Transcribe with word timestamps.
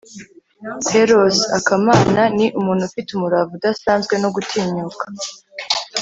hērōs 0.91 1.37
= 1.45 1.57
akamana. 1.57 2.23
ni 2.37 2.47
umuntu 2.59 2.81
ufite 2.89 3.09
umurava 3.13 3.51
udasanzwe 3.57 4.13
no 4.23 4.29
gutinyuka 4.35 5.05